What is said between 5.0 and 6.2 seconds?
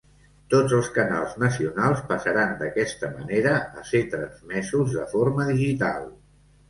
forma digital.